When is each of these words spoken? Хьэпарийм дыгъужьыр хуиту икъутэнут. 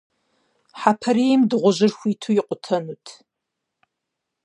Хьэпарийм 0.79 1.41
дыгъужьыр 1.49 1.91
хуиту 1.97 2.35
икъутэнут. 2.39 3.05